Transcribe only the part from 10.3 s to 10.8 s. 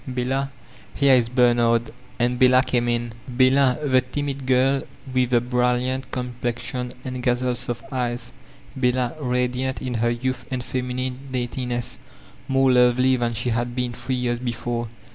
and